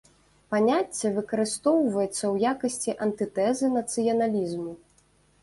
Паняцце 0.53 1.11
выкарыстоўваецца 1.17 2.13
ў 2.13 2.35
якасці 2.53 2.91
антытэзы 3.07 3.71
нацыяналізму. 3.77 4.71